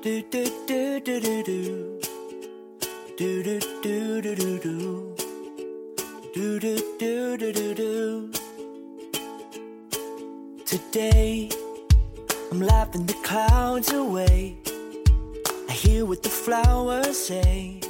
[0.00, 2.00] Do do do do do do.
[3.16, 5.16] Do do do do do do.
[6.32, 8.30] Do do do do do do.
[10.64, 11.50] Today,
[12.52, 14.58] I'm laughing the clouds away.
[15.68, 17.80] I hear what the flowers say.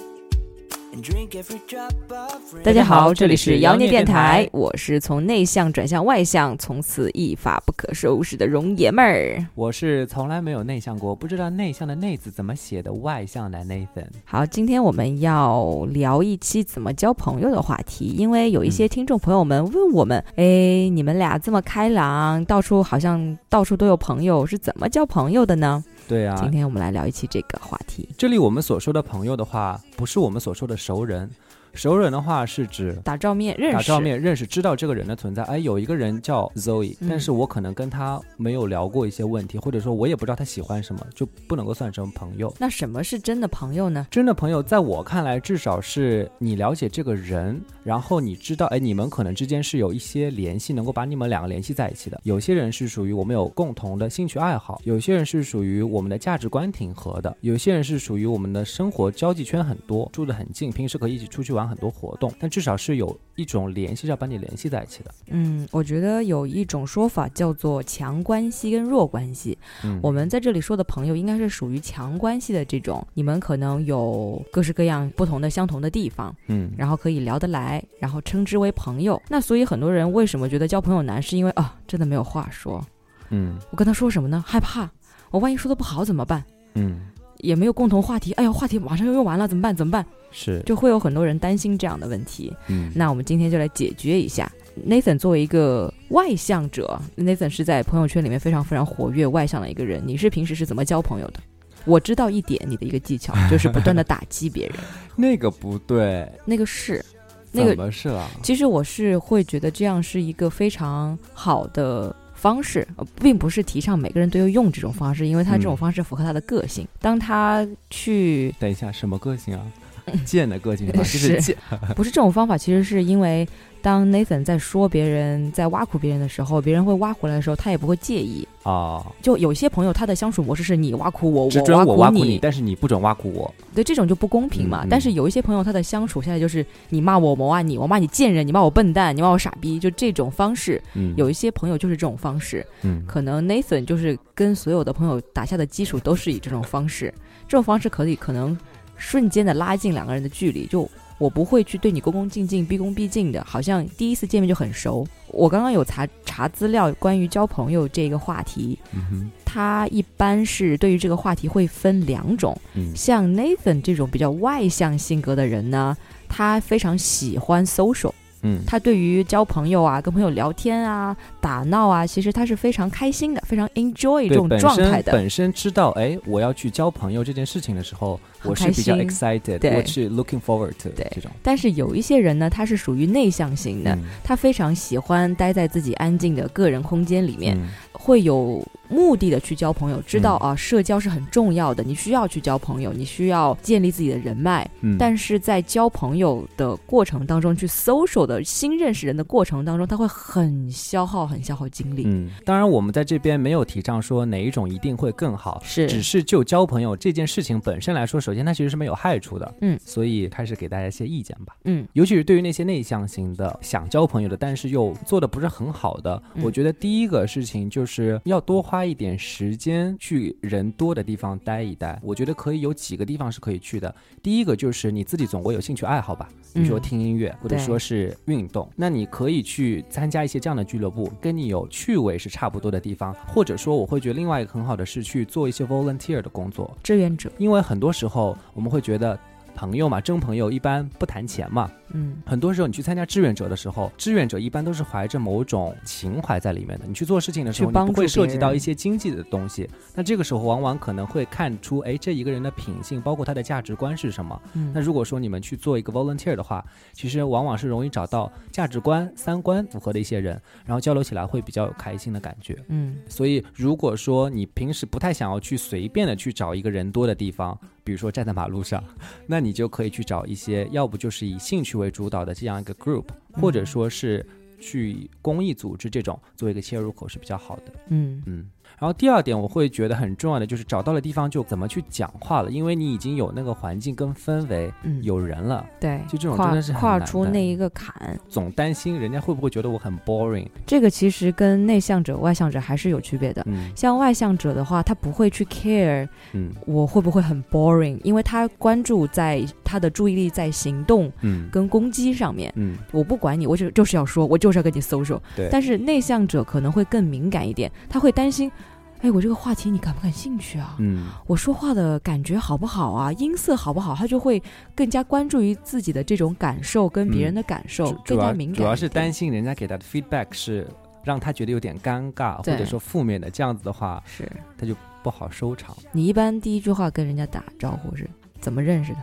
[2.65, 9.45] 大家好，这里是妖孽电台，我是从内向转向外向，从此一发不可收拾的容爷们儿。
[9.55, 14.07] 我是从来没有内向过，不知道内向的内字怎么写的外向男 Nathan。
[14.25, 25.85] 好，今天我们要聊一期怎么交朋友的话题，因为有一些听众朋友们问我们，哎，你们俩这么开朗，到处好像到处都有朋友，是怎么交朋友的呢？
[26.09, 28.09] 对啊，今天我们来聊一期这个话题。
[28.17, 31.29] 这里我们所说的朋友的话，不是我们所说的熟人。
[31.75, 35.43] 熟人的话是指打照面认识，打照面认识，知道这个人的存在。
[35.45, 42.53] 哎，有一个人叫 Zoe，、嗯但是我可能跟他没有聊过一些问题，或者说我也不知道他喜欢什么，就不能够算成朋友。
[42.59, 44.07] 那什么是真的朋友呢？
[44.11, 52.21] 真的朋友，在我看来，至少是你了解这个人，然后你知道，哎，你们可能之间是有一些联系，能够把你们两个联系在一起的。
[52.25, 65.15] 有些人是属于我们有共同的兴趣爱好，有些人是属于我们的价值观挺合的，有些人是属于我们的生活交际圈很多，住得很近，平时可以一起出去玩很多活动，但至少是有一种联系是要把你联系在一起的。
[65.29, 69.57] 嗯，我觉得有一种说法叫做强关系跟弱关系。
[69.85, 79.21] 嗯，我们在这里说的朋友，应该是属于强关系的这种，你们可能有各式各样不同的相同的地方，嗯，然后可以聊得来，然后称之为朋友。
[79.29, 82.85] 那所以很多人为什么觉得交朋友难，是因为啊，真的没有话说，
[83.31, 84.43] 嗯我跟他说什么呢？
[84.47, 84.91] 害怕，
[85.31, 86.43] 我万一说的不好怎么办？
[86.75, 87.01] 嗯，
[87.39, 89.75] 也没有共同话题，哎呀，话题马上又用完了，怎么办？
[89.75, 90.05] 怎么办？
[90.31, 92.53] 是，就会有很多人担心这样的问题。
[92.69, 94.51] 嗯，那我们今天就来解决一下。
[94.87, 100.03] Nathan 作为一个外向者，Nathan 是在朋友圈里面非常非常活跃、外向的一个人。
[100.07, 101.41] 你是平时是怎么交朋友的？
[101.85, 104.77] 我知道一点你的一个技巧， 就是不断的打击别人。
[105.17, 107.05] 那个不对，那个是，
[107.51, 108.29] 那怎个么是了？
[108.43, 116.87] 其实我是会觉得这样是一个非常好的方式，呃并不是提倡每个人都要用这种方式，因为他这种嗯方式符合他的个性。
[117.01, 119.61] 当他去等一下，什么个性啊？
[120.25, 120.99] 贱的个性是吧？
[121.05, 121.57] 就是。
[121.95, 123.47] 不是这种方法，其实是因为
[123.81, 128.47] 当 Nathan 在说别人、在挖苦别人的时候，别人会挖回来的时候，他也不会介意。
[128.65, 133.53] 啊，就有些朋友，他的相处模式是你挖苦我，只准我挖挖苦你，你，但是你不准挖苦我。
[133.75, 134.85] 对这种就不公平嘛。
[134.85, 140.83] 嗯嗯但是有一些朋友，他的相处现在就是你骂我，我骂你，我骂你贱人，你骂我笨蛋，你骂我傻逼，就这种方式。
[140.95, 147.15] 嗯，有一些朋友就是这种方式，嗯可能 Nathan 就是跟所有的朋友打下的基础都是以这种方式，
[147.47, 148.59] 这种方式可以可能
[148.97, 150.67] 瞬间的拉近两个人的距离。
[150.67, 150.87] 就
[151.19, 155.07] 我不会去对你恭恭敬敬、毕恭毕敬的，好像第一次见面就很熟。
[155.29, 165.97] 我刚刚有查查资料，关于交朋友这个话题，嗯哼它一般是对于这个话题会分两种，嗯像 Nathan 这种比较外向性格的人呢，
[166.29, 168.13] 他非常喜欢 social。
[168.43, 175.11] 嗯，他对于交朋友啊、跟朋友聊天啊、打闹啊，其实他是非常开心的，非常 enjoy 这种状态的。
[175.11, 179.77] 本身知道哎，我要去交朋友这件事情的时候，我是比较 excited，对。
[179.77, 181.11] 我是 looking forward to 对。
[181.15, 181.31] 这种。
[181.43, 184.05] 但是有一些人呢，他是属于内向型的，嗯。
[184.23, 187.69] 他非常喜欢待在自己安静的个人空间里面，嗯。
[187.93, 190.51] 会有目的的去交朋友，知道嗯。
[190.51, 194.69] 啊，社交是很重要的，你需要去交朋友，你需要建立自己的人脉。
[194.81, 202.05] 嗯，但是在交朋友的过程当中，去 social 的新认识人的过程当中，他会很消耗、很消耗精力。
[202.07, 205.87] 嗯，当然我们在这边没有提倡说哪一种一定会更好，是。
[205.89, 209.55] 只是就交朋友这件事情本身来说，首先它其实是没有害处的。
[209.63, 211.57] 嗯所以开始给大家一些意见吧。
[211.65, 221.99] 嗯尤其是对于那些内向型的想交朋友的，但是又做的不是很好的，嗯我觉得第一个事情就是要多花一点时间去人多的地方待一待。
[222.03, 223.95] 我觉得可以有几个地方是可以去的。
[224.23, 233.15] 第一个就是你自己总会有兴趣爱好吧，比如说嗯听音乐，或者说是运动，那你可以去参加一些这样的俱乐部，跟你有趣味是差不多的地方。
[233.27, 238.18] 或者说，我会觉得另外一个很好的是去做一些 volunteer 的工作，志愿者，因为很多时候
[238.55, 239.19] 我们会觉得。
[239.55, 246.85] 朋友嘛，真朋友一般不谈钱嘛，嗯很多时候你去参加志愿者的时候，志愿者一般都是怀着某种情怀在里面的。
[246.87, 249.69] 你去做事情的时候，帮会涉及到一些经济的东西。
[249.97, 254.41] 那这个时候往往可能会看出，哎，这一个人的品性，包括他的价值观是什么。
[254.55, 262.57] 嗯那如果说你们去做一个 volunteer 的话，其实往往是容易找到价值观、三观符合的一些人，然后交流起来会比较有开心的感觉。
[262.69, 268.85] 嗯所以，如果说你平时不太想要去随便的去找一个人多的地方，比如说站在马路上，
[269.27, 274.23] 那你就可以去找一些，要不就是以兴趣为主导的这样一个 group，或者说是
[274.61, 277.73] 去公益组织这种作为一个切入口是比较好的。
[277.89, 278.23] 嗯。
[278.27, 288.19] 嗯，然后第二点，我会觉得很重要的就是找到了地方就怎么去讲话了，因为你已经有那个环境跟氛围，嗯，有人了，对，就这种跨真的是很跨出那一个坎。
[288.29, 290.47] 总担心人家会不会觉得我很 boring。
[290.67, 293.43] 这个其实跟内向者、外向者还是有区别的。
[293.47, 302.53] 嗯像外向者的话，他不会去 care 嗯我会不会很 boring，因为他关注在他的注意力在行动嗯跟攻击上面。
[302.57, 305.21] 嗯，我不管你，我就就是要说，我就是要跟你 social。
[305.37, 308.51] 对但是内向者可能会更敏感一点，他会担心，
[309.01, 310.77] 哎，我这个话题你感不感兴趣啊？
[310.79, 313.13] 嗯我说话的感觉好不好啊？
[313.13, 313.95] 音色好不好？
[313.95, 314.43] 他就会
[314.75, 318.57] 更加关注于自己的这种感受跟别人的感受，更加敏感。
[318.57, 319.13] 主要是担。
[319.13, 320.65] 心人家给他的 feedback 是
[321.03, 325.77] 让他觉得有点尴尬，或者说负面的，这样子的话是他就不好收场。
[325.91, 328.09] 你一般第一句话跟人家打招呼是
[328.39, 328.99] 怎么认识的？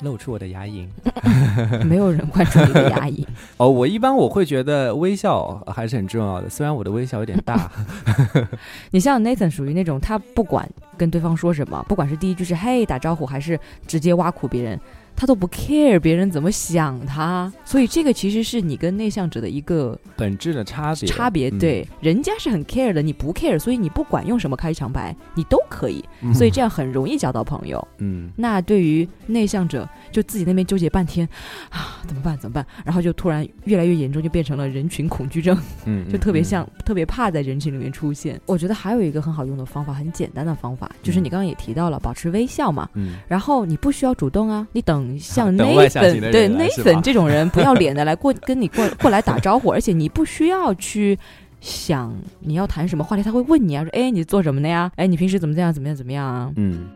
[0.00, 0.86] 露出我的牙龈
[1.84, 3.24] 没有人关注你的牙龈。
[3.56, 7.70] 哦，我一般我会觉得微笑还是很重要的，虽然我的微笑有点大，
[8.90, 14.80] 你像 Nathan 属于那种，他不管跟对方说什么，不管是第一句是嘿打招呼，还是直接挖苦别人，
[15.16, 17.52] 他都不 care 别人怎么想他。
[17.64, 21.48] 所以这个其实是你跟内向者的一个本质的差别差别。
[21.48, 26.04] 嗯对，人家是很 care 的，你不 care，所以你不管用什么开场白，你都可以。
[26.20, 27.86] 嗯所以这样很容易交到朋友。
[27.98, 31.28] 嗯那对于内向者，就自己那边纠结半天
[31.70, 32.36] 啊，怎么办？
[32.38, 32.66] 怎么办？
[32.84, 35.56] 然后就突然越来越严重，就变成了人群恐惧症。
[35.84, 38.40] 嗯， 就特别嗯像、特别怕在人群里面出现。
[38.46, 42.88] 我觉得还有一个很好用的方法，很简单的方法，就是你刚刚也提到了，保持微笑嘛。
[42.94, 45.05] 嗯然后你不需要主动啊，你等像
[45.56, 51.18] 等外向型 Nathan 对 Nathan 这种人不要脸的来过 跟你过过来打招呼，而且你不需要去。
[51.58, 54.92] 想你要谈什么话题，他会问你啊，说哎你做什么的呀？
[54.96, 56.52] 哎你平时怎么这样怎么样怎么样啊？
[56.56, 56.86] 嗯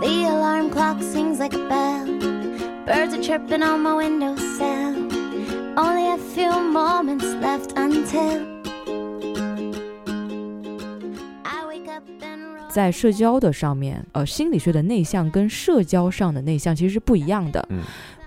[0.00, 2.06] The alarm clock sings like a bell.
[2.86, 4.89] Birds are chirping on my windowsill.
[5.76, 8.44] Only a few moments left until
[11.44, 12.68] I wake up and roll.
[12.70, 17.64] 在社交的上面，呃，心理学的内向跟社交上的内向其实是不一样的。
[17.70, 17.80] 嗯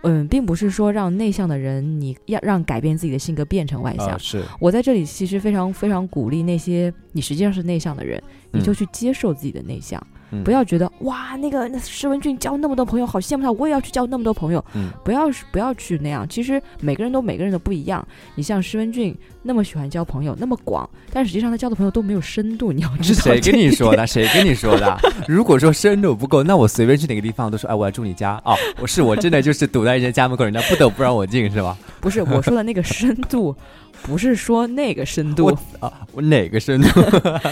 [0.06, 4.10] 嗯，并不是说让内向的人你要让改变自己的性格变成外向。
[4.10, 14.64] 啊是我在这里其实非常非常鼓励那些你实际上是内向的人，你就去接受自己的内向，嗯不要觉得哇那个那施文俊交那么多朋友，好羡慕他，我也要去交那么多朋友。
[14.74, 18.06] 嗯不要不要去那样，其实每个人都每个人的不一样。
[18.36, 23.42] 你像施文俊那么喜欢交朋友，那么广，但实际上他交的朋友都没有深度，你要知道谁？
[23.42, 24.08] 跟你说的？
[24.08, 24.98] 谁跟你说的？
[25.28, 28.56] 如果说深度不够，那我随便去哪个地方都说，哎，我要住你家哦。
[28.80, 31.78] 我是我真的就是堵在人家家门口，人家不得不让我进，是吧？
[32.00, 33.56] 不是我说的那个深度，
[34.04, 35.48] 不是说那个深度。
[35.80, 37.02] 啊，我哪个深度？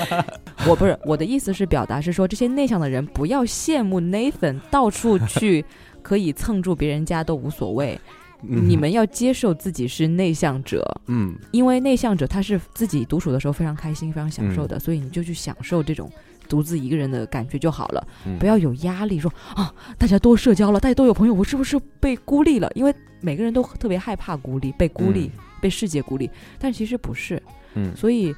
[0.68, 5.65] 我不是我的意思是表达是说，这些内向的人不要羡慕 Nathan 到处去
[6.01, 8.00] 可以蹭住别人家都无所谓，
[8.42, 16.12] 你们要接受自己是内向者，嗯因为内向者他是自己独处的时候非常开心、非常享受的，所以你就去享受这种。
[16.50, 22.69] 独自一个人的感觉就好了，嗯不要有压力说啊，大家都社交了，大家都有朋友，我是不是被孤立了？
[22.75, 25.31] 因为每个人都特别害怕孤立，被孤立，
[25.62, 26.30] 被世界孤立，
[26.60, 27.42] 但其实不是，
[27.75, 28.36] 嗯所以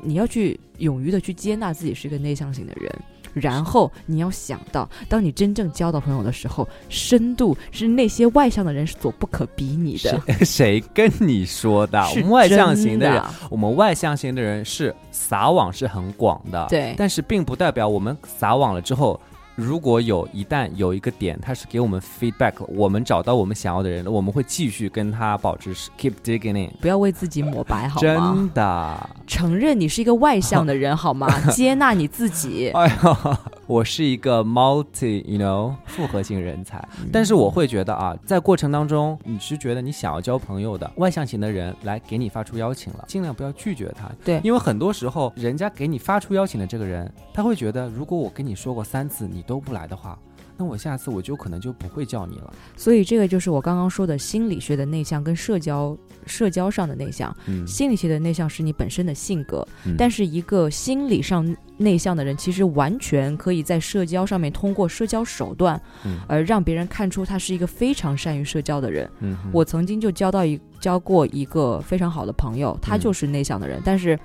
[0.00, 2.90] 你要去勇于的去接纳自己是一个内向型的人，
[3.32, 10.20] 然后你要想到，当你真正交到朋友的时候，深度是那些外向的人所不可比拟的。
[10.26, 10.44] 谁
[10.80, 12.04] 谁跟你说的？
[12.10, 19.20] 我们外向型的人，我们外向型的人是撒网是很广的，对但是并不代表我们撒网了之后。
[19.54, 26.72] 如果有一旦有一个点，他是给我们 feedback，我们找到我们想要的人了，我们会继续跟他保持 keep digging in。
[26.80, 28.34] 不要为自己抹白好吗？
[28.34, 31.28] 真的，承认你是一个外向的人好吗？
[31.52, 32.70] 接纳你自己。
[32.70, 33.40] 哎呀，
[33.72, 36.86] 我是一个 multi，you know，复合型人才。
[37.10, 44.10] 但是我会觉得啊，在过程当中，你是觉得你想要交朋友的外向型的人来给你发出邀请了，尽量不要拒绝他。
[44.22, 50.18] 对因为很多时候，人家给你发出邀请的这个人，他会觉得，如果我跟你说过三次你都不来的话，
[50.62, 52.52] 那我下次我就可能就不会叫你了。
[52.76, 57.36] 所以这个就是我刚刚说的心理学的内向跟社交社交上的内向。
[57.46, 61.44] 嗯，心理学的内向是你本身的性格，嗯但是一个心理上
[61.76, 69.10] 内向的人，其实完全可以在社交上面通过社交手段，嗯而让别人看出他是一个非常善于社交的人。
[69.18, 74.16] 嗯我曾经就交到一交过一个非常好的朋友，他嗯就是内向的人，但是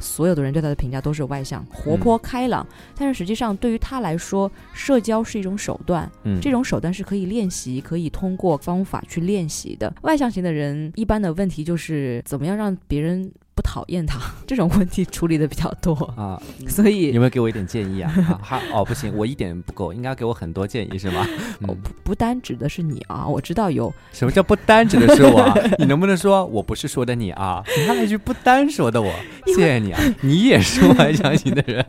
[0.00, 2.66] 所有的人对他的评价都是外向、活泼、开朗。
[2.96, 9.92] 但是实际上对于他来说，社交是一种手段，嗯这种手段是可以练习，可以通过方法去练习的。
[10.02, 18.38] 外向型的人一般的问题就是怎么样让别人不讨厌他， 这种问题处理的比较多，啊， 所以有没有给我一点建议啊？
[18.48, 21.26] 啊，哦，不行，我一点不够，应该给我很多建议是吗？
[21.66, 25.56] 哦嗯，不不单指的是你啊，我知道有什么叫不单指的是我啊？
[25.80, 27.60] 你能不能说我不是说的你啊？
[27.76, 29.12] 你那一句不单说的我，
[29.46, 30.00] 谢谢你啊！
[30.20, 31.84] 你也是外向型的人，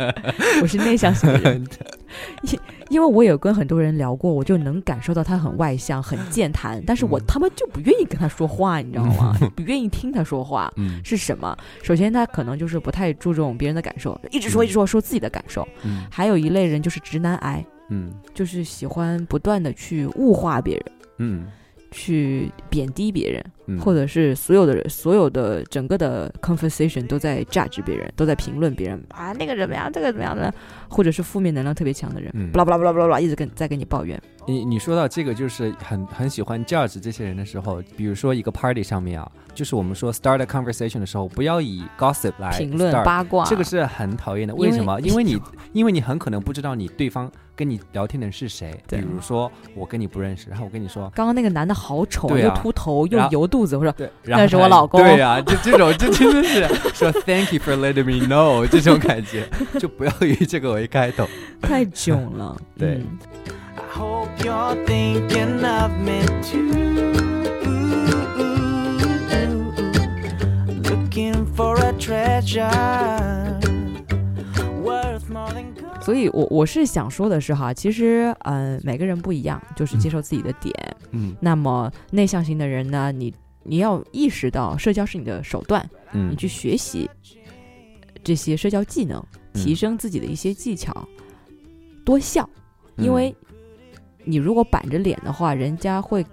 [0.63, 1.63] 我是内向型的人，
[2.89, 9.38] 因因为我有跟很多人聊过，我就能感受到他很外向、很健谈，但是我嗯他妈就不愿意跟他说话，你知道吗？
[9.55, 10.69] 不愿意听他说话。
[10.75, 11.58] 嗯是什么？
[11.81, 15.65] 首先，他可能就是不太注重别人的感受，一直说一直说说自己的感受。
[15.86, 20.86] 嗯还有一类人就是直男癌，嗯就是喜欢不断的去物化别人，
[21.19, 21.48] 嗯
[21.91, 30.53] 去贬低别人，嗯，或者是所有的人，所有的整个的 conversation 都在 judge 别人，都在评论别人啊，那个怎么样，这个怎么样的，
[30.89, 34.19] 或者是负面能量特别强的人，嗯巴拉巴拉巴拉巴拉一直跟在跟你抱怨。
[34.47, 44.55] 你你说到这个，就是很很喜欢 judge 这些人的时候，比如说一个 party 上面啊，就是我们说 start a conversation 的时候，不要以 gossip 来评论八卦，这个是很讨厌的。
[44.55, 44.99] 为为什么？
[45.05, 45.38] 因为你
[45.73, 48.73] 因为你很可能不知道你对方跟你聊天的人是谁。
[48.88, 59.47] 比如说我跟你不认识，然后我跟你说，刚刚那个男的好丑，啊又秃头又油肚子，我说对，那是我老公对呀、就这种，就真的是说 thank you for letting me know 这种感觉，
[59.79, 61.27] 就不要以这个为开头。
[61.61, 62.55] 太囧了。
[62.77, 63.19] 对嗯
[63.75, 67.13] I hope you're thinking of me too.
[70.83, 72.69] Looking for a treasure.
[76.01, 80.73] 所以我我是想说的是哈，其实嗯、呃每个人不一样，就是接受自己的点。
[81.11, 83.31] 嗯那么内向型的人呢，你
[83.69, 86.31] 你要意识到社交是你的手段，嗯。
[86.31, 87.07] 你去学习
[88.23, 89.23] 这些社交技能，
[89.53, 91.07] 嗯提升自己的一些技巧，
[92.03, 92.49] 多笑，
[92.97, 93.05] 嗯。
[93.05, 93.33] 因为
[94.23, 96.25] 你如果板着脸的话，人家会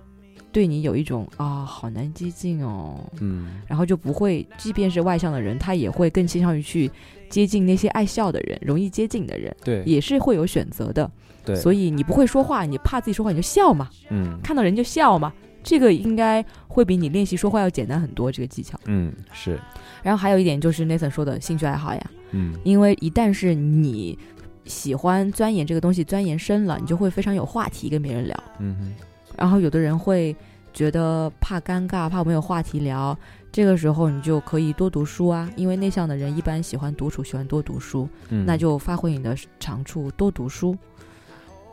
[0.50, 3.60] 对你有一种啊好难接近哦，嗯。
[3.66, 6.90] 然后就不会，即便是外向的人，他也会更倾向于去
[7.28, 9.82] 接近那些爱笑的人，容易接近的人，对。
[9.84, 11.10] 也是会有选择的。
[11.44, 14.40] 对，所以你不会说话，你怕自己说话，你就笑嘛，嗯。
[14.42, 15.30] 看到人就笑嘛。
[15.66, 18.78] 这个应该会比你练习说话要简单很多，这个技巧。
[18.84, 19.58] 嗯是。
[20.00, 22.54] 然后还有一点就是 Nathan 说的兴趣爱好呀，嗯。
[22.62, 24.16] 因为一旦是你
[24.64, 28.44] 喜欢钻研这个东西，钻研深了，你就会非常有话题跟别人聊。
[28.60, 28.94] 嗯哼。
[29.36, 30.34] 然后有的人会
[30.72, 33.18] 觉得怕尴尬，怕没有话题聊，
[33.50, 38.46] 这个时候你就可以多读书啊，因为内向的人一般喜欢独处，喜欢多读书，嗯。
[38.46, 40.78] 那就发挥你的长处，多读书，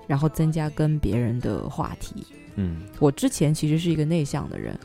[0.07, 2.25] 然后增加跟别人的话题。
[2.55, 2.77] 嗯。
[2.99, 4.77] 我之前其实是一个内向的人，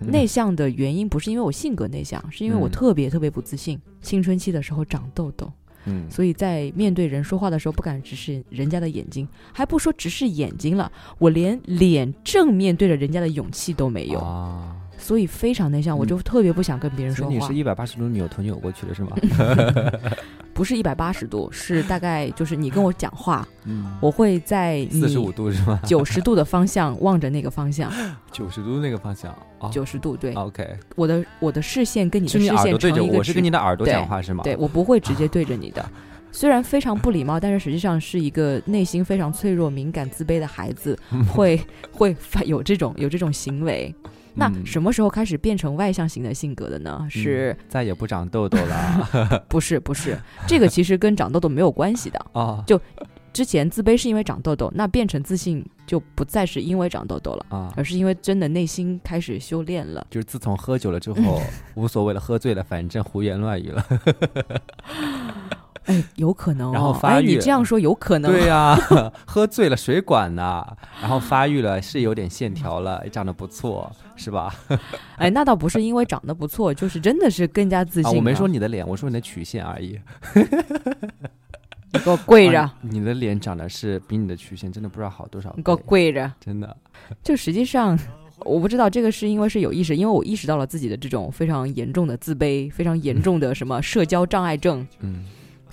[0.00, 0.10] 嗯。
[0.10, 2.70] 内向的原因不是因为我性格内向，是因为我嗯。
[2.70, 5.52] 特别特别不自信，青春期的时候长痘痘。
[5.86, 6.10] 嗯。
[6.10, 14.74] 所以在面对人说话的时候，不敢直视人家的眼睛，还不说直视眼睛了，我连脸正面对着人家的勇气都没有，啊，
[15.04, 17.52] 所以非常内向，我就特别不想跟别人说话你是。
[17.54, 19.10] 一百八十度扭头扭过去的是吗？
[20.54, 25.78] 不是一百八十度，是大概就是你跟我讲话，嗯，我会在四十五度是吗？
[25.84, 27.92] 九十度的方向望着那个方向，
[28.32, 34.42] 九十度那个方向哦九十度对，OK，我的我的视线跟你的视线对着我，是成一个直跟你的耳朵讲话是吗？
[34.42, 35.84] 对我不会直接对着你的。
[36.32, 40.98] 虽然非常不礼貌，但是实际上是一个内心非常脆弱、敏感、自卑的孩子，
[41.34, 41.60] 会
[41.92, 43.94] 会发有这种有这种行为。
[44.34, 47.06] 那嗯什么时候开始变成外向型的性格的呢？
[47.10, 50.18] 是再也不长痘痘了 不是不是？
[50.46, 52.18] 这个其实跟长痘痘没有关系的。
[52.32, 52.64] 啊
[53.34, 57.72] 之前自卑是因为长痘痘，那变成自信就不再是因为长痘痘了，啊！
[57.76, 60.06] 而是因为真的内心开始修炼了。
[60.08, 61.42] 就是自从喝酒了之后，
[61.74, 63.84] 无所谓了，喝醉了，反正胡言乱语了。
[65.84, 66.72] 哎，有可能、哦。
[66.72, 68.30] 然后发哎，你这样说有可能。
[68.32, 68.74] 对呀、
[69.26, 70.64] 喝醉了谁管呢？
[71.00, 74.54] 然后发育了，是有点线条了，长得不错，是吧？
[75.18, 79.98] 哎，那倒不是因为长得不错，就是真的是更加自信啊，我没说你的脸，我说你的曲线而已。
[81.92, 85.52] 你给我跪着，啊你的脸长得是比你的曲线真的不知道好多少。
[85.56, 86.32] 你给我跪着。
[86.40, 86.76] 真的。
[87.22, 87.96] 就实际上，
[88.40, 95.24] 我不知道这个是因为是有意识，因为我意识到了自己的这种非常严重的自卑，非常严重的什么社交障碍症，嗯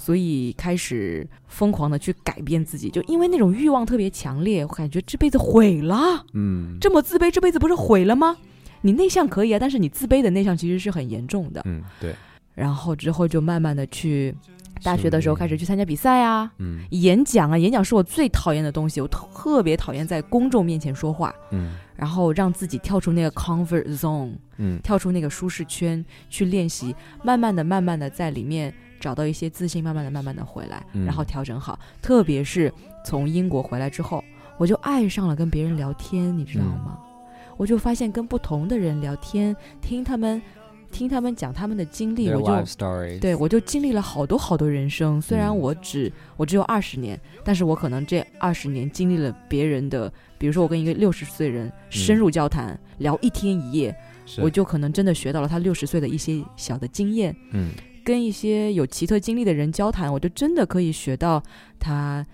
[0.01, 8.35] 所以开始疯狂的去改变自己，就因为那种欲望特别强烈，我感觉这辈子毁了，嗯这么自卑，这辈子不是毁了吗？
[8.81, 11.61] 你内向可以啊，但是你自卑的内向其实是很严重的。
[11.65, 12.15] 嗯，对。
[12.55, 14.35] 然后之后就慢慢的去，
[14.83, 31.77] 大学的时候开始去参加比赛啊，嗯演讲啊，演讲是我最讨厌的东西，我特别讨厌在公众面前说话，嗯然后让自己跳出那个 comfort zone，嗯跳出那个舒适圈去练习，慢慢的、慢慢的在里面找到一些自信，慢慢的、慢慢的回来，嗯然后调整好。
[32.01, 32.71] 特别是
[33.03, 34.23] 从英国回来之后，
[34.57, 36.97] 我就爱上了跟别人聊天，你知道吗？
[37.57, 40.41] 我就发现跟不同的人聊天，听他们
[40.91, 45.21] 听他们讲他们的经历，我就对我就经历了好多好多人生。
[45.21, 53.95] 虽然嗯我只我只有二十年，但是我可能这二十年经历了别人的，比如说我跟一个六十岁人深入交谈，聊一天一夜，
[54.39, 57.35] 我就可能真的学到了他六十岁的一些小的经验。
[57.51, 57.69] 嗯
[58.03, 61.41] 跟一些有奇特经历的人交谈，我就真的可以学到
[61.79, 62.25] 他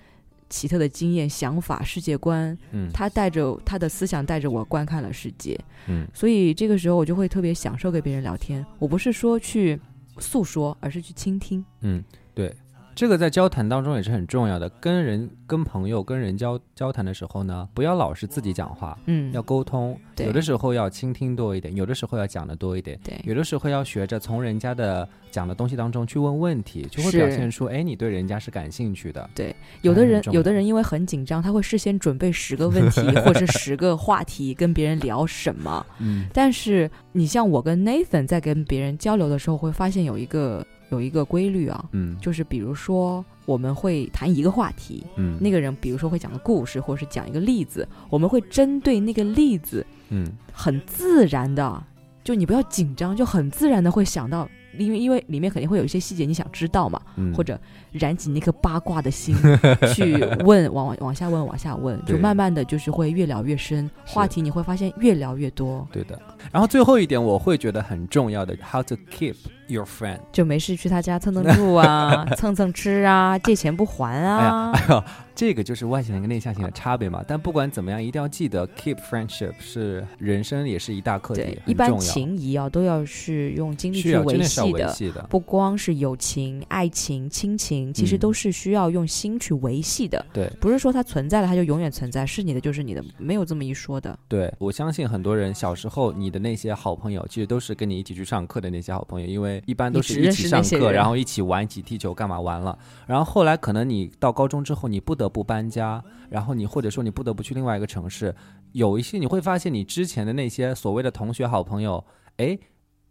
[0.49, 2.57] 奇特的经验、想法、世界观。
[2.71, 8.65] 嗯他带着他的思想带着我观看了世界，嗯所以这个时候我就会特别享受跟别人聊天。
[8.79, 9.79] 我不是说去
[10.19, 11.63] 诉说，而是去倾听。
[11.81, 12.55] 嗯，对，
[12.97, 14.67] 这个在交谈当中也是很重要的。
[14.81, 19.95] 跟人、跟朋友、跟人交交谈的时候呢，不要老是自己讲话，嗯，要沟通。
[20.15, 22.99] 对有的时候要倾听多一点，有的时候要讲的多一点。
[23.03, 29.29] 对有的时候要学着从人家的讲的东西当中去问问题，就会表现出，哎，你对人家是感兴趣的。
[29.35, 35.85] 对有的人有的人因为很紧张，他会事先准备十个问题 或者是十个话题跟别人聊什么。
[35.99, 42.17] 嗯但是你像我跟 Nathan 在跟别人交流的时候，会发现有一个有一个规律啊，嗯。
[42.19, 50.27] 就是比如说我们会谈一个话题，嗯，那个人比如说会讲个故事，或者是讲一个例子，我们会针对那个例子嗯。
[50.51, 51.83] 很自然的，
[52.23, 57.33] 就你不要紧张，就很自然的会想到，因为因为里面肯定会有一些细节你想知道嘛，嗯。
[57.33, 57.59] 或者
[57.91, 59.35] 燃起那颗八卦的心，
[59.93, 60.13] 去
[60.43, 66.19] 问往往往下问往下问，就慢慢的就是会越聊越深，话题你会发现越聊越多，对的。
[66.51, 69.35] 然后最后一点，我会觉得很重要的，how to keep
[69.67, 70.19] your friend。
[70.31, 75.03] 就没事去他家蹭蹭住啊， 蹭蹭吃啊，借钱不还啊，哎呀，
[75.35, 77.23] 这个就是外向型跟内向型的差别嘛。
[77.27, 84.93] 但不管怎么样，一定要记得 keep friendship 是人生也是一大课题对，，一般情谊啊都要是用精力去维系的。
[84.93, 85.25] 系的。
[85.29, 90.25] 不光是友情、爱情、亲情，其实嗯都是需要用心去维系的。
[90.33, 94.17] 对不是说它存在了它就永远存在，是你的就是你的，没有这么一说的。
[94.27, 102.77] 对，我相信很多人小时候你的那些好朋友，其实都是跟你一起去上课的那些好朋友，因为一般都是一起上课，然后一起玩、一起踢球，干嘛完了。
[103.05, 108.35] 然后后来可能你到高中之后，你不得不搬家，然后你或者说你不得不去另外一个城市，
[108.71, 112.03] 有一些你会发现你之前的那些所谓的同学好朋友，
[112.37, 112.57] 哎，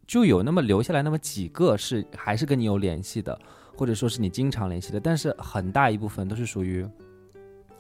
[0.06, 3.38] 就有那么留下来那么几个是还是跟你有联系的，
[3.74, 6.87] 或者说是你经常联系的，但是很大一部分都是属于。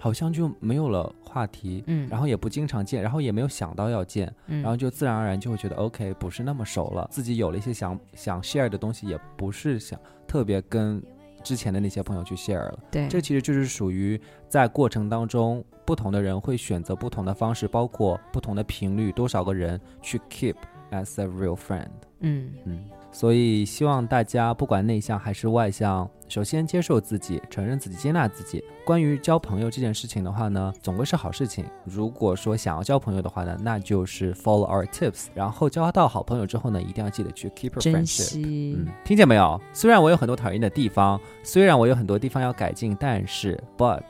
[0.06, 11.02] 好像就没有了话题，嗯，然后也不经常见，然后也没有想到要见，嗯，然后就自然而然就会觉得 OK，不是那么熟了，自己有了一些想想 share 的东西，也不是想特别跟
[11.42, 12.78] 之前的那些朋友去 share 了。
[12.88, 20.54] 对，这其实就是属于在过程当中，不同的人会选择不同的方式，包括不同的频率，多少个人去 keep
[20.92, 21.88] as a real friend。
[22.20, 22.52] 嗯。
[22.64, 22.84] 嗯，
[23.16, 28.62] 所以希望大家不管内向还是外向，首先接受自己，承认自己，接纳自己。
[28.84, 31.64] 关于交朋友这件事情的话呢，总归是好事情。
[31.86, 38.04] 如果说想要交朋友的话呢，那就是 follow our tips，然后交到好朋友之后呢，一定要记得去 keep a 珍 friendship。
[38.04, 39.58] 惜嗯，，听见没有？
[39.72, 44.02] 虽然我有很多讨厌的地方，虽然我有很多地方要改进，但是，but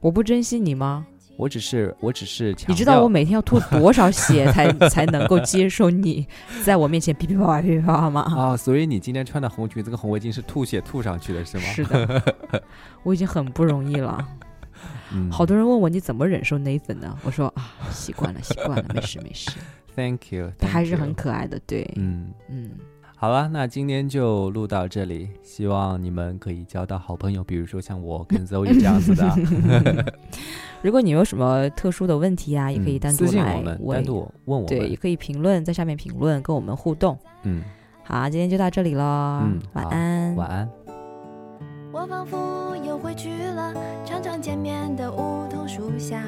[0.00, 1.06] 我不珍惜你吗？
[1.36, 6.26] 我只是，我只是强调，你知道我每天要吐多少血才 才能够接受你
[6.62, 8.20] 在我面前噼噼啪啪噼噼啪啪吗？
[8.36, 11.62] 啊，所以你今天穿的红裙子跟红围巾是吐血吐上去的是吗？
[11.74, 12.62] 是的，
[13.02, 14.26] 我已经很不容易了。
[15.12, 17.16] 嗯，好多人问我你怎么忍受 Nathan 呢？
[17.22, 19.50] 我说啊，习惯了，习惯了，没事没事，
[19.96, 21.58] Thank you，他还是很可爱的。
[21.66, 22.32] 对，嗯。
[22.48, 22.70] 嗯，
[23.24, 30.12] 好了，那今天就录到这里，希望你们可以交到好朋友，比如说像我跟 Zoe 这样子的，
[30.84, 37.18] 如果你有什么特殊的问题啊，也可以嗯单独来问单独问我对，也，可以评论在下面评论跟我们互动。
[37.44, 37.62] 嗯，
[38.02, 40.68] 好，今天就到这里了，嗯晚安，晚安。
[41.92, 43.72] 我仿佛又回去了
[44.04, 46.22] 常常见面的梧桐树下，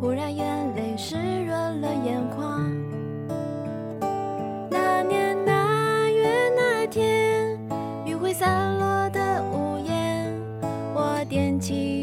[0.00, 2.87] 忽然眼泪湿润了眼眶。
[8.38, 10.32] 散落的屋檐，
[10.94, 11.97] 我踮起。